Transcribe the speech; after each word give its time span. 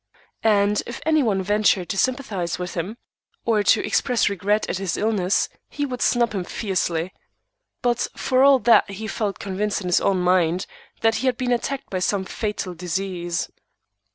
And 0.43 0.81
if 0.87 0.99
anyone 1.05 1.43
ventured 1.43 1.89
to 1.89 1.97
sympathize 1.99 2.57
with 2.57 2.73
him, 2.73 2.97
or 3.45 3.61
to 3.61 3.85
express 3.85 4.29
regret 4.29 4.67
at 4.67 4.79
his 4.79 4.97
illness, 4.97 5.47
he 5.69 5.85
would 5.85 6.01
snub 6.01 6.33
him 6.33 6.43
fiercely. 6.43 7.13
But 7.83 8.07
for 8.17 8.41
all 8.41 8.57
that 8.57 8.89
he 8.89 9.05
felt 9.05 9.37
convinced, 9.37 9.81
in 9.81 9.85
his 9.89 10.01
own 10.01 10.19
mind, 10.19 10.65
that 11.01 11.17
he 11.17 11.27
had 11.27 11.37
been 11.37 11.51
attacked 11.51 11.91
by 11.91 11.99
some 11.99 12.25
fatal 12.25 12.73
disease. 12.73 13.47